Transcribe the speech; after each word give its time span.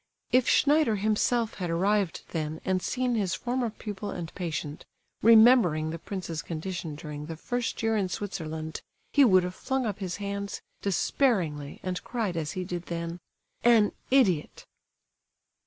If 0.31 0.49
Schneider 0.49 0.95
himself 0.95 1.53
had 1.59 1.69
arrived 1.69 2.23
then 2.29 2.59
and 2.65 2.81
seen 2.81 3.13
his 3.13 3.35
former 3.35 3.69
pupil 3.69 4.09
and 4.09 4.33
patient, 4.33 4.83
remembering 5.21 5.91
the 5.91 5.99
prince's 5.99 6.41
condition 6.41 6.95
during 6.95 7.27
the 7.27 7.35
first 7.35 7.83
year 7.83 7.95
in 7.95 8.09
Switzerland, 8.09 8.81
he 9.13 9.23
would 9.23 9.43
have 9.43 9.53
flung 9.53 9.85
up 9.85 9.99
his 9.99 10.15
hands, 10.15 10.63
despairingly, 10.81 11.79
and 11.83 12.03
cried, 12.03 12.35
as 12.35 12.53
he 12.53 12.63
did 12.63 12.87
then: 12.87 13.19
"An 13.63 13.91
idiot!" 14.09 14.65